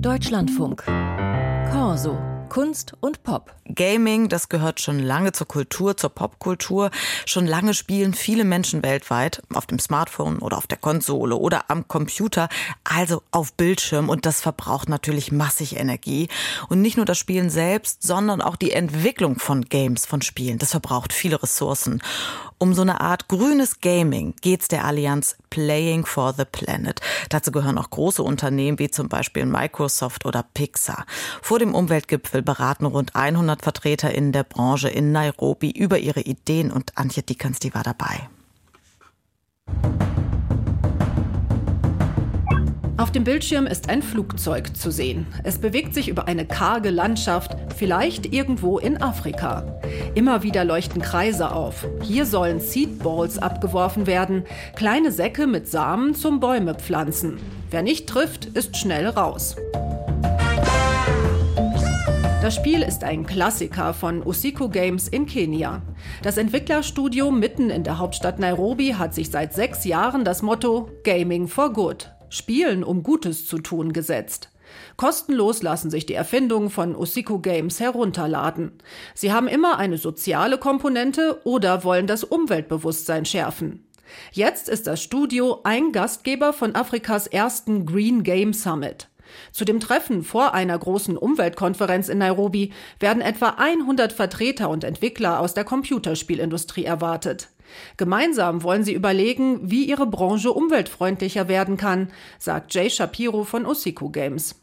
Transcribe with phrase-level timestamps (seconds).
[0.00, 0.84] Deutschlandfunk.
[1.72, 2.16] Corso.
[2.48, 3.54] Kunst und Pop.
[3.66, 6.90] Gaming, das gehört schon lange zur Kultur, zur Popkultur.
[7.26, 11.88] Schon lange spielen viele Menschen weltweit auf dem Smartphone oder auf der Konsole oder am
[11.88, 12.48] Computer,
[12.84, 14.08] also auf Bildschirm.
[14.08, 16.28] Und das verbraucht natürlich massig Energie.
[16.68, 20.58] Und nicht nur das Spielen selbst, sondern auch die Entwicklung von Games, von Spielen.
[20.58, 22.02] Das verbraucht viele Ressourcen.
[22.58, 27.00] Um so eine Art grünes Gaming geht's der Allianz Playing for the Planet.
[27.28, 31.06] Dazu gehören auch große Unternehmen wie zum Beispiel Microsoft oder Pixar.
[31.40, 36.98] Vor dem Umweltgipfel beraten rund 100 VertreterInnen der Branche in Nairobi über ihre Ideen und
[36.98, 38.28] Antje Dickerns, die war dabei.
[42.98, 45.28] Auf dem Bildschirm ist ein Flugzeug zu sehen.
[45.44, 49.78] Es bewegt sich über eine karge Landschaft, vielleicht irgendwo in Afrika.
[50.16, 51.86] Immer wieder leuchten Kreise auf.
[52.02, 54.42] Hier sollen Seedballs abgeworfen werden,
[54.74, 57.38] kleine Säcke mit Samen zum Bäume pflanzen.
[57.70, 59.54] Wer nicht trifft, ist schnell raus.
[62.42, 65.82] Das Spiel ist ein Klassiker von Usiku Games in Kenia.
[66.24, 71.46] Das Entwicklerstudio mitten in der Hauptstadt Nairobi hat sich seit sechs Jahren das Motto Gaming
[71.46, 74.50] for Good, Spielen um Gutes zu tun, gesetzt.
[74.96, 78.72] Kostenlos lassen sich die Erfindungen von Usiku Games herunterladen.
[79.14, 83.84] Sie haben immer eine soziale Komponente oder wollen das Umweltbewusstsein schärfen.
[84.32, 89.08] Jetzt ist das Studio ein Gastgeber von Afrikas ersten Green Game Summit.
[89.52, 95.40] Zu dem Treffen vor einer großen Umweltkonferenz in Nairobi werden etwa 100 Vertreter und Entwickler
[95.40, 97.48] aus der Computerspielindustrie erwartet.
[97.96, 104.10] Gemeinsam wollen sie überlegen, wie ihre Branche umweltfreundlicher werden kann, sagt Jay Shapiro von Osiku
[104.10, 104.54] Games.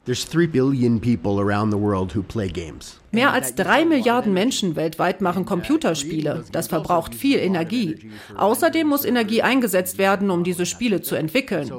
[3.15, 6.43] Mehr als drei Milliarden Menschen weltweit machen Computerspiele.
[6.51, 8.11] Das verbraucht viel Energie.
[8.35, 11.71] Außerdem muss Energie eingesetzt werden, um diese Spiele zu entwickeln.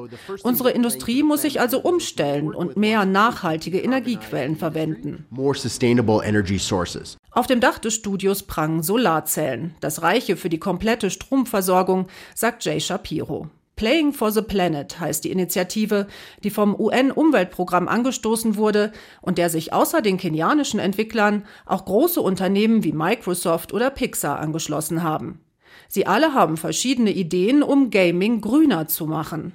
[0.42, 5.26] Unsere Industrie muss sich also umstellen und mehr nachhaltige Energiequellen verwenden.
[7.30, 12.80] Auf dem Dach des Studios prangen Solarzellen, das reiche für die komplette Stromversorgung, sagt Jay
[12.80, 13.48] Shapiro.
[13.76, 16.06] Playing for the Planet heißt die Initiative,
[16.42, 18.90] die vom UN-Umweltprogramm angestoßen wurde
[19.20, 25.02] und der sich außer den kenianischen Entwicklern auch große Unternehmen wie Microsoft oder Pixar angeschlossen
[25.02, 25.40] haben.
[25.88, 29.52] Sie alle haben verschiedene Ideen, um Gaming grüner zu machen.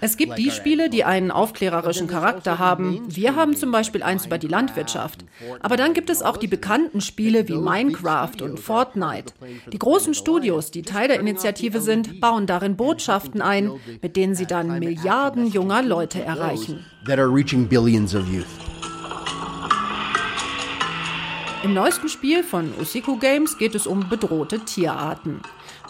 [0.00, 3.00] Es gibt die Spiele, die einen aufklärerischen Charakter haben.
[3.08, 5.24] Wir haben zum Beispiel eins über die Landwirtschaft.
[5.60, 9.32] Aber dann gibt es auch die bekannten Spiele wie Minecraft und Fortnite.
[9.72, 13.72] Die großen Studios, die Teil der Initiative sind, bauen darin Botschaften ein,
[14.02, 16.84] mit denen sie dann Milliarden junger Leute erreichen.
[21.64, 25.40] Im neuesten Spiel von Usiku Games geht es um bedrohte Tierarten.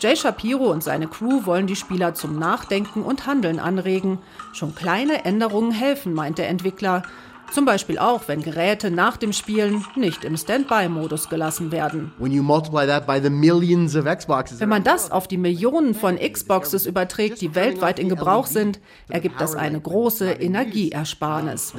[0.01, 4.19] Jay Shapiro und seine Crew wollen die Spieler zum Nachdenken und Handeln anregen.
[4.55, 7.03] Schon kleine Änderungen helfen, meint der Entwickler.
[7.53, 12.13] Zum Beispiel auch, wenn Geräte nach dem Spielen nicht im Standby-Modus gelassen werden.
[12.19, 12.45] Wenn
[14.71, 18.81] man das auf die Millionen von Xboxes überträgt, die weltweit in Gebrauch sind,
[19.11, 21.75] ergibt das eine große Energieersparnis.